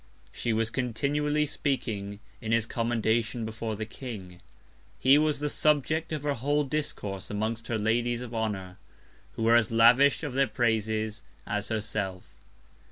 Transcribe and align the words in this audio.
She 0.31 0.51
was 0.51 0.71
continually 0.71 1.45
speaking 1.45 2.21
in 2.41 2.51
his 2.53 2.65
Commendation 2.65 3.45
before 3.45 3.75
the 3.75 3.85
King: 3.85 4.41
He 4.97 5.19
was 5.19 5.37
the 5.37 5.47
Subject 5.47 6.11
of 6.11 6.23
her 6.23 6.33
whole 6.33 6.63
Discourse 6.63 7.29
amongst 7.29 7.67
her 7.67 7.77
Ladies 7.77 8.21
of 8.21 8.33
Honour, 8.33 8.79
who 9.33 9.43
were 9.43 9.55
as 9.55 9.69
lavish 9.69 10.23
of 10.23 10.33
their 10.33 10.47
Praises 10.47 11.21
as 11.45 11.67
herself. 11.69 12.25